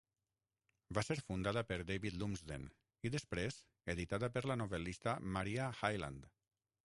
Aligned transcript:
Va 0.97 1.01
ser 1.07 1.17
fundada 1.25 1.61
per 1.71 1.77
David 1.89 2.15
Lumsden 2.21 2.65
i 3.09 3.13
després 3.17 3.61
editada 3.97 4.29
per 4.37 4.45
la 4.53 4.59
novel·lista 4.65 5.17
Maria 5.37 5.69
Hyland. 5.83 6.27